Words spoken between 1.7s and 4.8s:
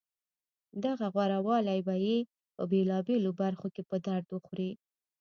به یې په بېلابېلو برخو کې په درد وخوري